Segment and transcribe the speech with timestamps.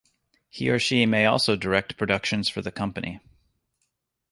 [0.49, 3.19] He or she may also direct productions for the company.